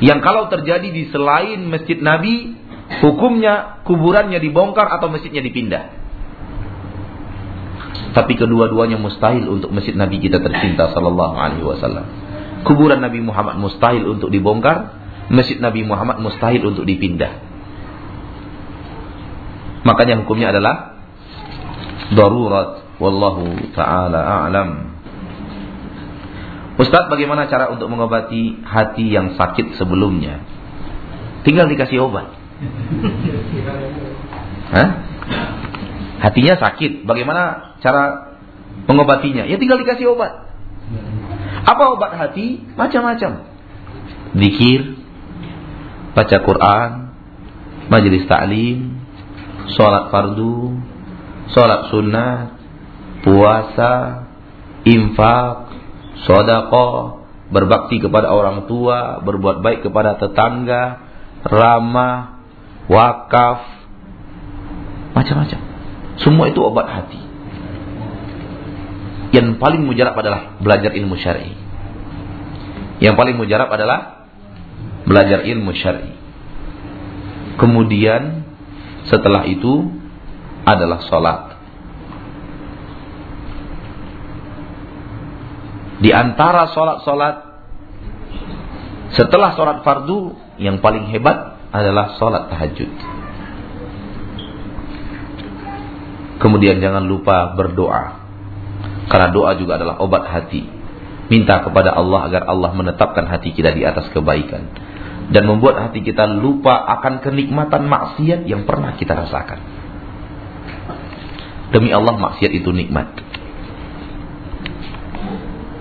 Yang 0.00 0.20
kalau 0.24 0.48
terjadi 0.48 0.88
di 0.88 1.12
selain 1.12 1.60
masjid 1.68 2.00
Nabi, 2.00 2.56
hukumnya 3.04 3.84
kuburannya 3.84 4.40
dibongkar 4.40 4.88
atau 4.96 5.12
masjidnya 5.12 5.44
dipindah. 5.44 5.92
Tapi 8.16 8.32
kedua-duanya 8.32 8.96
mustahil 8.96 9.44
untuk 9.44 9.76
masjid 9.76 9.92
Nabi 9.92 10.24
kita 10.24 10.40
tercinta 10.40 10.88
sallallahu 10.88 11.36
alaihi 11.36 11.64
wasallam. 11.68 12.08
Kuburan 12.64 13.04
Nabi 13.04 13.20
Muhammad 13.20 13.60
mustahil 13.60 14.06
untuk 14.06 14.32
dibongkar, 14.32 14.96
masjid 15.28 15.60
Nabi 15.60 15.84
Muhammad 15.84 16.22
mustahil 16.22 16.62
untuk 16.64 16.86
dipindah. 16.88 17.42
Makanya 19.86 20.22
hukumnya 20.24 20.50
adalah 20.50 20.98
darurat 22.10 22.86
wallahu 22.98 23.54
taala 23.76 24.46
a'lam. 24.46 24.70
Ustaz, 26.76 27.08
bagaimana 27.08 27.48
cara 27.48 27.72
untuk 27.72 27.88
mengobati 27.88 28.60
hati 28.60 29.08
yang 29.08 29.32
sakit 29.38 29.80
sebelumnya? 29.80 30.44
Tinggal 31.46 31.72
dikasih 31.72 32.04
obat. 32.04 32.36
Hah? 34.76 34.88
Hatinya 36.20 36.58
sakit. 36.60 37.08
Bagaimana 37.08 37.74
cara 37.80 38.34
mengobatinya? 38.90 39.48
Ya 39.48 39.56
tinggal 39.56 39.80
dikasih 39.80 40.12
obat. 40.12 40.45
Apa 41.66 41.82
obat 41.98 42.14
hati? 42.14 42.62
Macam-macam. 42.78 43.50
Zikir, 44.38 44.94
baca 46.14 46.36
Quran, 46.46 46.90
majelis 47.90 48.24
taklim, 48.30 49.02
sholat 49.74 50.14
fardu, 50.14 50.78
sholat 51.50 51.90
sunnah, 51.90 52.54
puasa, 53.26 53.94
infak, 54.86 55.74
sodako, 56.22 57.26
berbakti 57.50 57.98
kepada 57.98 58.30
orang 58.30 58.70
tua, 58.70 59.18
berbuat 59.26 59.62
baik 59.62 59.90
kepada 59.90 60.22
tetangga, 60.22 61.02
ramah, 61.42 62.46
wakaf, 62.86 63.60
macam-macam. 65.18 65.60
Semua 66.22 66.46
itu 66.46 66.62
obat 66.62 66.86
hati. 66.86 67.25
Yang 69.36 69.60
paling 69.60 69.84
mujarab 69.84 70.16
adalah 70.16 70.56
belajar 70.64 70.96
ilmu 70.96 71.12
syar'i. 71.20 71.52
Yang 73.04 73.14
paling 73.20 73.36
mujarab 73.36 73.68
adalah 73.68 74.24
belajar 75.04 75.44
ilmu 75.44 75.76
syar'i. 75.76 76.16
Kemudian 77.60 78.48
setelah 79.04 79.44
itu 79.44 79.92
adalah 80.64 81.04
sholat. 81.04 81.40
Di 86.00 86.10
antara 86.12 86.72
sholat-sholat 86.72 87.36
Setelah 89.06 89.54
sholat 89.56 89.80
fardu, 89.80 90.34
yang 90.60 90.82
paling 90.82 91.08
hebat 91.08 91.56
adalah 91.72 92.18
sholat 92.20 92.52
tahajud. 92.52 92.90
Kemudian 96.42 96.84
jangan 96.84 97.06
lupa 97.06 97.54
berdoa. 97.56 98.15
Karena 99.06 99.30
doa 99.30 99.54
juga 99.54 99.78
adalah 99.78 100.02
obat 100.02 100.26
hati. 100.26 100.66
Minta 101.26 101.62
kepada 101.62 101.94
Allah 101.94 102.26
agar 102.30 102.42
Allah 102.46 102.70
menetapkan 102.74 103.26
hati 103.26 103.54
kita 103.54 103.74
di 103.74 103.82
atas 103.82 104.10
kebaikan. 104.10 104.66
Dan 105.26 105.46
membuat 105.50 105.90
hati 105.90 106.06
kita 106.06 106.26
lupa 106.30 106.86
akan 106.98 107.18
kenikmatan 107.18 107.90
maksiat 107.90 108.46
yang 108.46 108.62
pernah 108.62 108.94
kita 108.94 109.14
rasakan. 109.14 109.58
Demi 111.74 111.90
Allah 111.90 112.14
maksiat 112.14 112.52
itu 112.54 112.70
nikmat. 112.70 113.10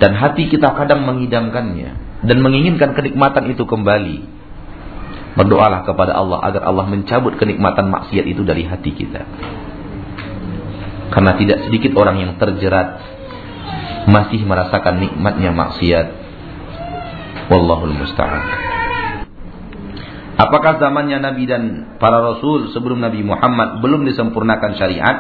Dan 0.02 0.18
hati 0.18 0.50
kita 0.50 0.74
kadang 0.74 1.06
mengidamkannya. 1.06 2.22
Dan 2.26 2.42
menginginkan 2.42 2.98
kenikmatan 2.98 3.46
itu 3.54 3.70
kembali. 3.70 4.18
Berdoalah 5.38 5.86
kepada 5.86 6.18
Allah 6.18 6.42
agar 6.42 6.66
Allah 6.66 6.90
mencabut 6.90 7.38
kenikmatan 7.38 7.92
maksiat 7.94 8.26
itu 8.26 8.42
dari 8.42 8.66
hati 8.66 8.92
kita. 8.98 9.22
Karena 11.14 11.38
tidak 11.38 11.70
sedikit 11.70 11.94
orang 12.02 12.18
yang 12.18 12.32
terjerat 12.42 13.15
masih 14.06 14.42
merasakan 14.46 15.02
nikmatnya 15.02 15.52
maksiat. 15.54 16.08
Wallahul 17.50 17.94
musta'an. 17.94 18.44
Apakah 20.36 20.84
zamannya 20.84 21.24
Nabi 21.24 21.48
dan 21.48 21.64
para 21.96 22.20
Rasul 22.20 22.76
sebelum 22.76 23.00
Nabi 23.00 23.24
Muhammad 23.24 23.80
belum 23.80 24.04
disempurnakan 24.04 24.76
syariat? 24.76 25.18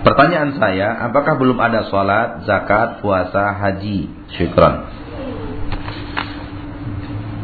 Pertanyaan 0.00 0.56
saya, 0.56 0.96
apakah 1.06 1.36
belum 1.36 1.60
ada 1.60 1.86
sholat, 1.92 2.48
zakat, 2.48 3.04
puasa, 3.04 3.52
haji? 3.52 4.08
Syukran. 4.34 4.88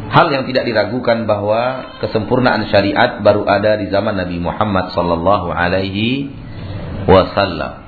Hal 0.08 0.32
yang 0.32 0.48
tidak 0.48 0.64
diragukan 0.64 1.28
bahwa 1.28 1.92
kesempurnaan 2.00 2.72
syariat 2.72 3.20
baru 3.20 3.44
ada 3.44 3.76
di 3.76 3.92
zaman 3.92 4.16
Nabi 4.16 4.40
Muhammad 4.40 4.96
sallallahu 4.96 5.52
alaihi 5.52 6.32
wasallam. 7.04 7.84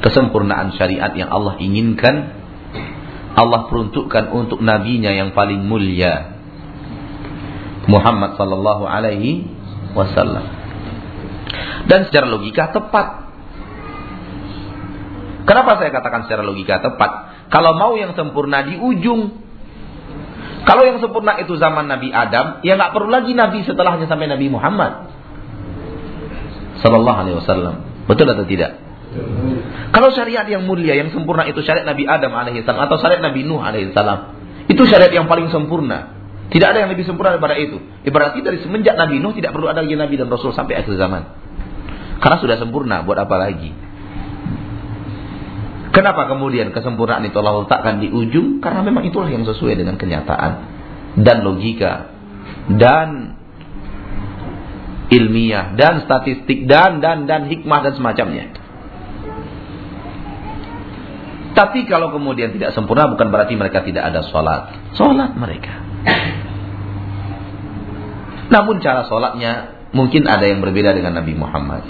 Kesempurnaan 0.00 0.72
syariat 0.80 1.12
yang 1.12 1.28
Allah 1.28 1.60
inginkan 1.60 2.40
Allah 3.36 3.70
peruntukkan 3.70 4.34
untuk 4.34 4.58
nabinya 4.58 5.14
yang 5.14 5.30
paling 5.36 5.62
mulia 5.62 6.40
Muhammad 7.86 8.34
sallallahu 8.36 8.84
alaihi 8.84 9.46
wasallam. 9.94 10.46
Dan 11.86 12.06
secara 12.06 12.26
logika 12.30 12.70
tepat. 12.70 13.32
Kenapa 15.48 15.80
saya 15.82 15.90
katakan 15.90 16.28
secara 16.28 16.46
logika 16.46 16.78
tepat? 16.78 17.10
Kalau 17.50 17.74
mau 17.74 17.98
yang 17.98 18.14
sempurna 18.14 18.62
di 18.62 18.78
ujung. 18.78 19.42
Kalau 20.60 20.84
yang 20.84 21.00
sempurna 21.00 21.40
itu 21.40 21.56
zaman 21.56 21.88
Nabi 21.88 22.12
Adam, 22.12 22.60
ya 22.60 22.76
nggak 22.76 22.92
perlu 22.92 23.08
lagi 23.10 23.32
Nabi 23.32 23.64
setelahnya 23.64 24.06
sampai 24.06 24.28
Nabi 24.28 24.46
Muhammad. 24.52 25.08
Sallallahu 26.84 27.18
alaihi 27.26 27.36
wasallam. 27.40 27.74
Betul 28.06 28.28
atau 28.30 28.44
tidak? 28.46 28.78
Kalau 29.90 30.14
syariat 30.14 30.46
yang 30.46 30.62
mulia, 30.66 30.94
yang 30.94 31.10
sempurna 31.10 31.46
itu 31.50 31.60
syariat 31.66 31.82
Nabi 31.82 32.06
Adam 32.06 32.30
alaihissalam 32.30 32.80
atau 32.86 32.96
syariat 33.02 33.22
Nabi 33.26 33.42
Nuh 33.42 33.58
alaihissalam, 33.58 34.18
itu 34.70 34.82
syariat 34.86 35.10
yang 35.10 35.26
paling 35.26 35.50
sempurna. 35.50 36.18
Tidak 36.50 36.66
ada 36.66 36.82
yang 36.82 36.90
lebih 36.90 37.06
sempurna 37.06 37.38
daripada 37.38 37.58
itu. 37.58 37.78
Berarti 38.06 38.42
dari 38.42 38.58
semenjak 38.62 38.94
Nabi 38.94 39.18
Nuh 39.18 39.34
tidak 39.34 39.54
perlu 39.54 39.70
ada 39.70 39.82
lagi 39.82 39.98
Nabi 39.98 40.14
dan 40.18 40.30
Rasul 40.30 40.54
sampai 40.54 40.78
akhir 40.82 40.94
zaman. 40.94 41.22
Karena 42.22 42.36
sudah 42.38 42.56
sempurna, 42.58 43.02
buat 43.02 43.18
apa 43.18 43.34
lagi? 43.38 43.70
Kenapa 45.90 46.30
kemudian 46.30 46.70
kesempurnaan 46.70 47.26
itu 47.26 47.34
Allah 47.42 47.66
letakkan 47.66 47.98
di 47.98 48.14
ujung? 48.14 48.62
Karena 48.62 48.86
memang 48.86 49.02
itulah 49.10 49.26
yang 49.26 49.42
sesuai 49.42 49.74
dengan 49.74 49.98
kenyataan 49.98 50.52
dan 51.18 51.42
logika 51.42 52.14
dan 52.70 53.34
ilmiah 55.10 55.74
dan 55.74 56.06
statistik 56.06 56.70
dan 56.70 57.02
dan 57.02 57.26
dan 57.26 57.50
hikmah 57.50 57.82
dan 57.82 57.92
semacamnya. 57.98 58.59
Tapi 61.50 61.86
kalau 61.90 62.14
kemudian 62.14 62.54
tidak 62.54 62.70
sempurna 62.72 63.10
bukan 63.10 63.28
berarti 63.28 63.58
mereka 63.58 63.82
tidak 63.82 64.06
ada 64.06 64.22
sholat. 64.30 64.94
Sholat 64.94 65.34
mereka. 65.34 65.74
Namun 68.50 68.82
cara 68.82 69.06
sholatnya 69.06 69.52
mungkin 69.90 70.26
ada 70.26 70.46
yang 70.46 70.62
berbeda 70.62 70.94
dengan 70.94 71.18
Nabi 71.18 71.34
Muhammad. 71.34 71.86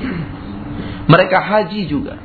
Mereka 1.08 1.38
haji 1.40 1.80
juga. 1.88 2.16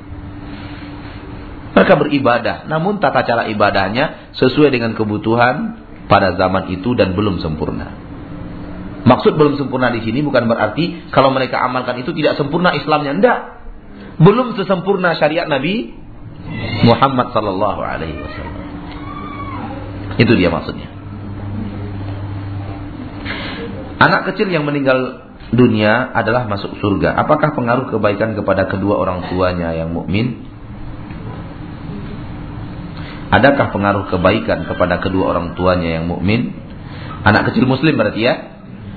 Mereka 1.75 1.93
beribadah, 1.99 2.71
namun 2.71 3.03
tata 3.03 3.27
cara 3.27 3.51
ibadahnya 3.51 4.31
sesuai 4.39 4.71
dengan 4.71 4.95
kebutuhan 4.95 5.83
pada 6.07 6.39
zaman 6.39 6.71
itu 6.71 6.95
dan 6.95 7.11
belum 7.19 7.43
sempurna. 7.43 7.91
Maksud 9.03 9.35
belum 9.35 9.59
sempurna 9.59 9.91
di 9.91 9.99
sini 10.01 10.23
bukan 10.23 10.47
berarti 10.47 11.11
kalau 11.11 11.35
mereka 11.35 11.59
amalkan 11.61 11.99
itu 11.99 12.15
tidak 12.15 12.39
sempurna 12.39 12.71
Islamnya, 12.73 13.11
enggak. 13.11 13.39
Belum 14.23 14.55
sesempurna 14.55 15.19
syariat 15.19 15.51
Nabi 15.51 16.04
Muhammad 16.85 17.33
sallallahu 17.33 17.81
alaihi 17.81 18.19
wasallam. 18.21 18.55
Itu 20.21 20.33
dia 20.37 20.49
maksudnya. 20.53 20.87
Anak 23.95 24.31
kecil 24.31 24.51
yang 24.51 24.67
meninggal 24.67 25.25
dunia 25.55 26.11
adalah 26.11 26.45
masuk 26.45 26.77
surga. 26.83 27.15
Apakah 27.15 27.55
pengaruh 27.55 27.89
kebaikan 27.89 28.35
kepada 28.35 28.67
kedua 28.67 29.01
orang 29.01 29.31
tuanya 29.31 29.71
yang 29.71 29.95
mukmin? 29.95 30.45
Adakah 33.33 33.73
pengaruh 33.73 34.05
kebaikan 34.13 34.69
kepada 34.69 35.01
kedua 35.01 35.35
orang 35.35 35.57
tuanya 35.57 35.99
yang 35.99 36.05
mukmin? 36.07 36.53
Anak 37.25 37.51
kecil 37.51 37.65
muslim 37.65 37.97
berarti 37.97 38.21
ya? 38.21 38.33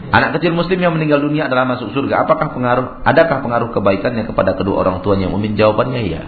Anak 0.09 0.41
kecil 0.41 0.57
muslim 0.57 0.81
yang 0.81 0.93
meninggal 0.97 1.21
dunia 1.21 1.49
adalah 1.49 1.69
masuk 1.69 1.93
surga. 1.93 2.29
Apakah 2.29 2.53
pengaruh 2.53 3.05
adakah 3.05 3.45
pengaruh 3.45 3.69
kebaikannya 3.73 4.25
kepada 4.29 4.57
kedua 4.57 4.85
orang 4.85 5.01
tuanya 5.01 5.29
yang 5.29 5.35
mukmin? 5.37 5.57
Jawabannya 5.57 6.03
ya. 6.09 6.23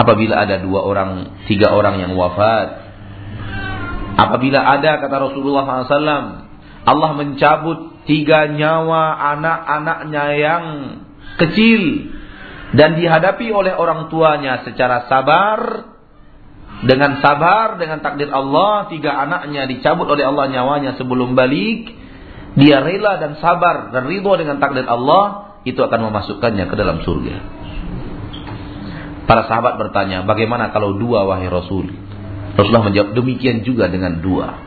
Apabila 0.00 0.40
ada 0.40 0.56
dua 0.64 0.80
orang, 0.80 1.44
tiga 1.44 1.76
orang 1.76 2.00
yang 2.00 2.16
wafat, 2.16 2.88
apabila 4.16 4.64
ada 4.64 4.96
kata 4.96 5.16
Rasulullah 5.28 5.84
SAW, 5.84 6.48
Allah 6.88 7.10
mencabut 7.12 8.00
tiga 8.08 8.48
nyawa 8.48 9.12
anak-anaknya 9.36 10.24
yang 10.40 10.64
kecil 11.36 12.08
dan 12.72 12.96
dihadapi 12.96 13.52
oleh 13.52 13.76
orang 13.76 14.08
tuanya 14.08 14.64
secara 14.64 15.04
sabar. 15.04 15.92
Dengan 16.80 17.20
sabar 17.20 17.76
dengan 17.76 18.00
takdir 18.00 18.32
Allah 18.32 18.88
tiga 18.88 19.12
anaknya 19.12 19.68
dicabut 19.68 20.08
oleh 20.08 20.24
Allah 20.24 20.48
nyawanya 20.48 20.96
sebelum 20.96 21.36
balik. 21.36 21.92
Dia 22.56 22.80
rela 22.80 23.20
dan 23.20 23.36
sabar 23.36 23.92
dan 23.92 24.08
ridho 24.08 24.32
dengan 24.40 24.56
takdir 24.64 24.88
Allah 24.88 25.60
itu 25.68 25.76
akan 25.76 26.08
memasukkannya 26.08 26.64
ke 26.72 26.74
dalam 26.80 27.04
surga 27.04 27.60
para 29.30 29.46
sahabat 29.46 29.78
bertanya 29.78 30.26
bagaimana 30.26 30.74
kalau 30.74 30.98
dua 30.98 31.22
wahai 31.22 31.46
Rasul 31.46 31.86
Rasulullah 32.58 32.90
menjawab 32.90 33.14
demikian 33.14 33.62
juga 33.62 33.86
dengan 33.86 34.18
dua 34.18 34.58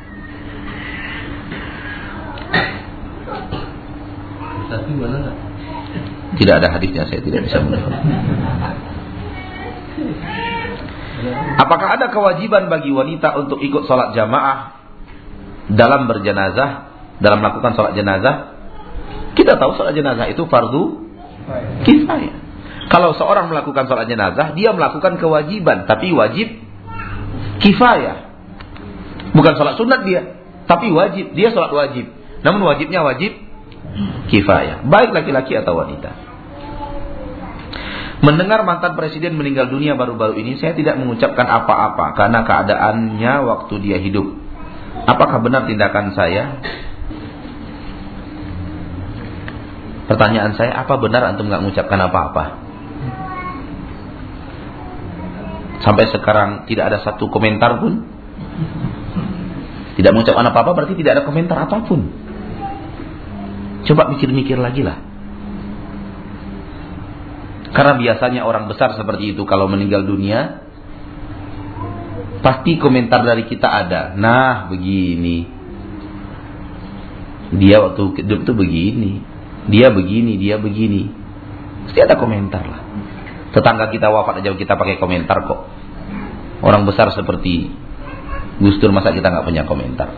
tidak 6.39 6.54
ada 6.63 6.67
hadisnya 6.73 7.04
saya 7.06 7.21
tidak 7.21 7.45
bisa 7.45 7.62
menjawab. 7.62 7.93
Apakah 11.62 11.88
ada 11.95 12.10
kewajiban 12.10 12.67
bagi 12.67 12.89
wanita 12.91 13.38
untuk 13.38 13.62
ikut 13.62 13.86
sholat 13.86 14.17
jamaah 14.17 14.82
dalam 15.71 16.10
berjenazah, 16.10 16.89
dalam 17.21 17.39
melakukan 17.39 17.78
sholat 17.78 17.93
jenazah? 17.95 18.58
Kita 19.38 19.56
tahu 19.56 19.78
sholat 19.78 19.93
jenazah 19.95 20.26
itu 20.28 20.43
fardu 20.49 21.06
kifayah. 21.86 22.43
Kalau 22.94 23.18
seorang 23.18 23.50
melakukan 23.50 23.90
sholat 23.90 24.06
jenazah, 24.06 24.54
dia 24.54 24.70
melakukan 24.70 25.18
kewajiban, 25.18 25.90
tapi 25.90 26.14
wajib 26.14 26.62
kifayah. 27.58 28.30
Bukan 29.34 29.54
sholat 29.58 29.82
sunat 29.82 30.06
dia, 30.06 30.38
tapi 30.70 30.94
wajib. 30.94 31.34
Dia 31.34 31.50
sholat 31.50 31.74
wajib. 31.74 32.14
Namun 32.46 32.70
wajibnya 32.70 33.02
wajib 33.02 33.34
kifayah. 34.30 34.86
Baik 34.86 35.10
laki-laki 35.10 35.58
atau 35.58 35.74
wanita. 35.74 36.14
Mendengar 38.22 38.62
mantan 38.62 38.94
presiden 38.94 39.42
meninggal 39.42 39.74
dunia 39.74 39.98
baru-baru 39.98 40.38
ini, 40.38 40.62
saya 40.62 40.78
tidak 40.78 40.94
mengucapkan 41.02 41.50
apa-apa 41.50 42.14
karena 42.14 42.46
keadaannya 42.46 43.34
waktu 43.42 43.74
dia 43.82 43.98
hidup. 43.98 44.38
Apakah 45.10 45.42
benar 45.42 45.66
tindakan 45.66 46.14
saya? 46.14 46.62
Pertanyaan 50.06 50.54
saya, 50.54 50.78
apa 50.78 50.94
benar 51.02 51.26
antum 51.26 51.50
nggak 51.50 51.64
mengucapkan 51.66 52.00
apa-apa? 52.00 52.62
Sampai 55.84 56.08
sekarang 56.10 56.65
tidak 56.65 56.96
ada 56.96 56.98
satu 57.04 57.28
komentar 57.28 57.78
pun. 57.84 58.08
Tidak 59.93 60.10
mengucapkan 60.10 60.48
apa-apa 60.50 60.72
berarti 60.74 60.96
tidak 60.98 61.22
ada 61.22 61.24
komentar 61.28 61.69
apa 61.69 61.84
pun. 61.86 62.08
Coba 63.84 64.10
mikir-mikir 64.15 64.58
lagi 64.58 64.82
lah. 64.82 64.98
Karena 67.76 68.00
biasanya 68.00 68.41
orang 68.48 68.72
besar 68.72 68.96
seperti 68.96 69.36
itu 69.36 69.43
kalau 69.43 69.67
meninggal 69.67 70.08
dunia, 70.08 70.63
Pasti 72.43 72.76
komentar 72.76 73.24
dari 73.24 73.48
kita 73.48 73.72
ada. 73.72 74.19
Nah, 74.19 74.67
begini. 74.67 75.48
Dia 77.56 77.80
waktu 77.80 78.19
hidup 78.19 78.43
tuh 78.43 78.52
begini. 78.52 79.24
Dia 79.72 79.88
begini, 79.96 80.36
dia 80.36 80.60
begini. 80.60 81.08
Pasti 81.88 82.04
ada 82.04 82.19
komentar 82.19 82.67
lah. 82.67 82.84
Tetangga 83.54 83.94
kita 83.94 84.10
wafat 84.10 84.42
aja 84.42 84.50
kita 84.58 84.74
pakai 84.74 84.98
komentar 84.98 85.46
kok. 85.46 85.70
Orang 86.66 86.89
besar 86.89 87.13
seperti 87.13 87.70
Gus 88.58 88.82
Dur 88.82 88.89
masa 88.89 89.13
kita 89.13 89.30
nggak 89.30 89.46
punya 89.46 89.63
komentar. 89.70 90.10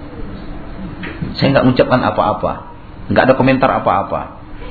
Saya 1.35 1.51
nggak 1.51 1.65
mengucapkan 1.67 1.99
apa-apa. 1.99 2.51
Nggak 3.11 3.23
ada 3.27 3.33
komentar 3.35 3.69
apa-apa. 3.75 4.21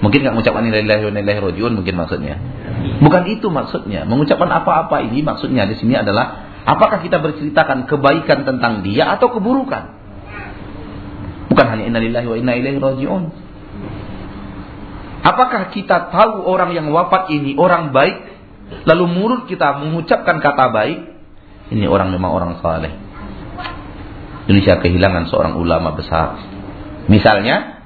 Mungkin 0.00 0.24
nggak 0.24 0.34
mengucapkan 0.34 0.64
nilai 0.64 1.00
wa 1.04 1.12
nilai 1.12 1.36
rojiun 1.44 1.72
mungkin 1.76 1.94
maksudnya. 1.94 2.40
Bukan 3.04 3.22
itu 3.28 3.52
maksudnya. 3.52 4.08
Mengucapkan 4.08 4.48
apa-apa 4.48 5.04
ini 5.04 5.20
maksudnya 5.20 5.68
di 5.68 5.76
sini 5.76 6.00
adalah 6.00 6.48
apakah 6.64 7.04
kita 7.04 7.20
berceritakan 7.20 7.84
kebaikan 7.84 8.48
tentang 8.48 8.80
dia 8.80 9.12
atau 9.12 9.28
keburukan? 9.28 9.92
Bukan 11.52 11.66
hanya 11.68 11.84
innalillahi 11.86 12.26
wa 12.26 12.36
inna 12.40 12.52
ilaihi 12.56 12.80
rajiun. 12.80 13.24
Apakah 15.24 15.72
kita 15.72 16.12
tahu 16.12 16.44
orang 16.44 16.76
yang 16.76 16.92
wafat 16.92 17.32
ini 17.32 17.56
orang 17.56 17.96
baik 17.96 18.23
lalu 18.84 19.04
mulut 19.08 19.42
kita 19.50 19.80
mengucapkan 19.80 20.40
kata 20.40 20.72
baik? 20.72 20.98
Ini 21.72 21.88
orang 21.88 22.12
memang 22.12 22.30
orang 22.32 22.52
saleh. 22.60 22.92
Indonesia 24.44 24.76
kehilangan 24.80 25.32
seorang 25.32 25.56
ulama 25.56 25.96
besar. 25.96 26.36
Misalnya, 27.08 27.80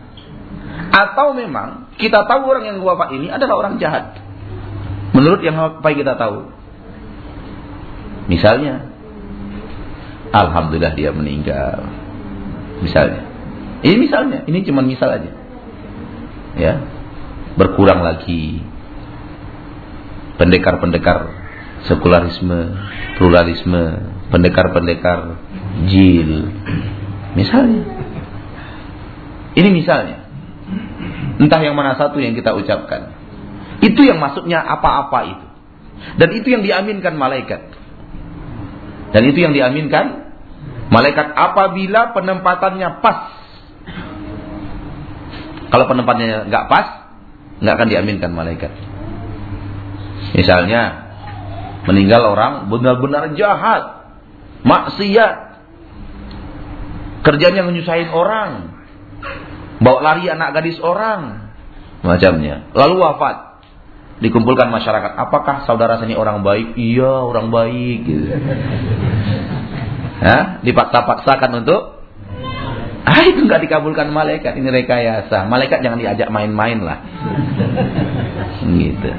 atau 0.91 1.35
memang 1.35 1.95
kita 1.99 2.27
tahu 2.27 2.43
orang 2.51 2.65
yang 2.67 2.79
wafat 2.83 3.15
ini 3.15 3.31
adalah 3.31 3.63
orang 3.63 3.79
jahat. 3.79 4.19
Menurut 5.15 5.41
yang 5.43 5.55
apa 5.59 5.89
kita 5.95 6.19
tahu. 6.19 6.51
Misalnya, 8.27 8.91
Alhamdulillah 10.35 10.93
dia 10.99 11.11
meninggal. 11.15 11.89
Misalnya. 12.85 13.25
Ini 13.79 13.97
misalnya, 13.97 14.39
ini 14.45 14.67
cuma 14.67 14.83
misal 14.83 15.15
aja. 15.15 15.31
Ya. 16.59 16.83
Berkurang 17.55 18.03
lagi 18.03 18.63
pendekar-pendekar 20.39 21.49
sekularisme, 21.87 22.75
pluralisme, 23.21 23.83
pendekar-pendekar 24.31 25.39
jil. 25.87 26.51
Misalnya. 27.39 27.85
Ini 29.55 29.69
misalnya. 29.75 30.27
Entah 31.39 31.61
yang 31.63 31.79
mana 31.79 31.95
satu 31.95 32.19
yang 32.19 32.35
kita 32.35 32.55
ucapkan. 32.55 33.15
Itu 33.79 34.03
yang 34.03 34.19
masuknya 34.19 34.59
apa-apa 34.59 35.19
itu. 35.27 35.47
Dan 36.19 36.29
itu 36.35 36.49
yang 36.51 36.63
diaminkan 36.63 37.15
malaikat. 37.15 37.63
Dan 39.15 39.23
itu 39.27 39.39
yang 39.39 39.55
diaminkan 39.55 40.35
malaikat 40.91 41.31
apabila 41.35 42.15
penempatannya 42.15 42.89
pas. 43.03 43.19
Kalau 45.69 45.85
penempatannya 45.85 46.49
nggak 46.49 46.65
pas, 46.67 46.87
nggak 47.61 47.75
akan 47.75 47.89
diaminkan 47.89 48.31
malaikat. 48.35 48.73
Misalnya 50.35 50.83
meninggal 51.89 52.23
orang 52.35 52.69
benar-benar 52.69 53.33
jahat, 53.35 54.13
maksiat, 54.63 55.49
Kerjanya 57.29 57.67
menyusahin 57.67 58.09
orang. 58.09 58.79
Bawa 59.85 59.99
lari 60.01 60.31
anak 60.31 60.57
gadis 60.59 60.79
orang. 60.81 61.53
Macamnya. 62.01 62.71
Lalu 62.75 62.95
wafat. 63.03 63.61
Dikumpulkan 64.25 64.71
masyarakat. 64.73 65.13
Apakah 65.15 65.69
saudara 65.69 66.01
sini 66.03 66.17
orang 66.17 66.43
baik? 66.43 66.75
Iya, 66.75 67.29
orang 67.29 67.53
baik. 67.53 67.99
Gitu. 68.07 68.27
Hah? 70.25 70.65
Dipaksa-paksakan 70.65 71.63
untuk 71.63 72.01
Ah 73.09 73.25
itu 73.25 73.41
nggak 73.41 73.65
dikabulkan 73.65 74.13
malaikat 74.13 74.59
ini 74.59 74.69
rekayasa. 74.69 75.49
Malaikat 75.49 75.81
jangan 75.81 76.01
diajak 76.01 76.29
main-main 76.29 76.83
lah. 76.83 76.99
gitu. 78.69 79.11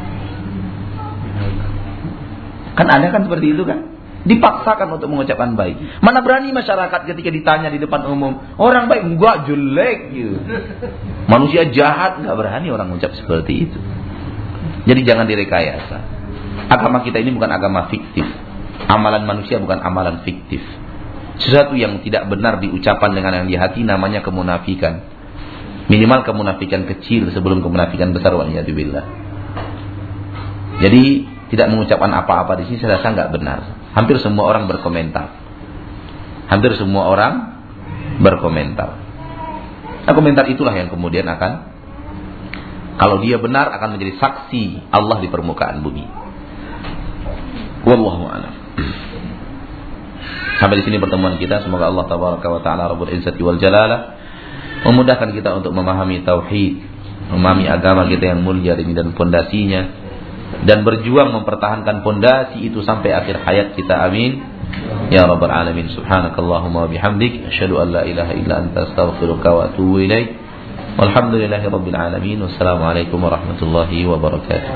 Kan 2.79 2.87
ada 2.87 3.11
kan 3.11 3.27
seperti 3.27 3.51
itu 3.51 3.67
kan? 3.67 3.99
Dipaksakan 4.23 4.95
untuk 4.95 5.11
mengucapkan 5.11 5.59
baik. 5.59 5.99
Mana 5.99 6.23
berani 6.23 6.55
masyarakat 6.55 7.11
ketika 7.11 7.27
ditanya 7.27 7.67
di 7.67 7.79
depan 7.79 8.07
umum, 8.07 8.39
orang 8.55 8.87
baik 8.87 9.03
enggak 9.03 9.51
jelek 9.51 10.15
gitu. 10.15 10.39
Manusia 11.27 11.67
jahat 11.75 12.23
enggak 12.23 12.39
berani 12.39 12.71
orang 12.71 12.87
mengucap 12.87 13.11
seperti 13.19 13.67
itu. 13.67 13.79
Jadi 14.87 15.01
jangan 15.03 15.27
direkayasa. 15.27 15.97
Agama 16.71 17.03
kita 17.03 17.19
ini 17.19 17.35
bukan 17.35 17.51
agama 17.51 17.91
fiktif. 17.91 18.23
Amalan 18.87 19.27
manusia 19.27 19.59
bukan 19.59 19.83
amalan 19.83 20.23
fiktif. 20.23 20.63
Sesuatu 21.39 21.75
yang 21.75 21.99
tidak 22.03 22.27
benar 22.31 22.63
diucapkan 22.63 23.11
dengan 23.11 23.43
yang 23.43 23.47
di 23.47 23.55
hati 23.59 23.83
namanya 23.83 24.23
kemunafikan. 24.23 25.03
Minimal 25.91 26.23
kemunafikan 26.23 26.87
kecil 26.87 27.31
sebelum 27.31 27.59
kemunafikan 27.59 28.15
besar 28.15 28.35
waliyadzubillah. 28.35 29.03
Jadi 30.79 31.27
tidak 31.49 31.67
mengucapkan 31.73 32.13
apa-apa 32.13 32.61
di 32.61 32.69
sini 32.69 32.77
saya 32.81 33.01
rasa 33.01 33.13
nggak 33.13 33.29
benar. 33.33 33.59
Hampir 33.97 34.21
semua 34.21 34.45
orang 34.45 34.69
berkomentar. 34.69 35.33
Hampir 36.49 36.77
semua 36.77 37.09
orang 37.09 37.33
berkomentar. 38.21 38.89
Nah, 40.05 40.13
komentar 40.13 40.45
itulah 40.49 40.73
yang 40.73 40.89
kemudian 40.93 41.25
akan 41.25 41.69
kalau 42.99 43.21
dia 43.23 43.41
benar 43.41 43.71
akan 43.73 43.97
menjadi 43.97 44.19
saksi 44.19 44.93
Allah 44.93 45.17
di 45.23 45.27
permukaan 45.31 45.81
bumi. 45.81 46.05
Wallahu 47.87 48.27
a'lam. 48.27 48.53
Sampai 50.59 50.83
di 50.83 50.83
sini 50.83 50.99
pertemuan 50.99 51.39
kita. 51.39 51.63
Semoga 51.63 51.87
Allah 51.87 52.05
tabaraka 52.05 52.47
wa 52.51 52.61
taala 52.61 52.91
rabbul 52.91 53.07
izzati 53.07 53.39
wal 53.39 53.57
jalalah 53.57 54.19
memudahkan 54.83 55.35
kita 55.35 55.59
untuk 55.59 55.75
memahami 55.75 56.23
tauhid, 56.23 56.73
memahami 57.31 57.67
agama 57.67 58.07
kita 58.07 58.35
yang 58.35 58.43
mulia 58.43 58.75
ini 58.79 58.95
dan 58.95 59.11
pondasinya 59.15 59.98
dan 60.65 60.81
berjuang 60.83 61.31
mempertahankan 61.31 62.01
pondasi 62.01 62.65
itu 62.65 62.81
sampai 62.81 63.13
akhir 63.13 63.41
hayat 63.45 63.67
kita 63.77 63.95
amin. 64.09 64.41
Ya 65.09 65.25
rabbal 65.25 65.49
alamin 65.49 65.89
subhanakallahumma 65.93 66.85
bihamdik 66.89 67.41
asyhadu 67.49 67.81
an 67.81 67.89
la 67.89 68.05
ilaha 68.05 68.33
illa 68.37 68.61
anta 68.61 68.89
astaghfiruka 68.89 69.49
wa 69.49 69.61
atubu 69.73 70.01
ilaik. 70.05 70.37
Walhamdulillahi 70.99 71.65
rabbil 71.69 71.97
alamin 71.97 72.43
wassalamu 72.43 72.83
alaikum 72.85 73.23
warahmatullahi 73.23 74.03
wabarakatuh 74.03 74.71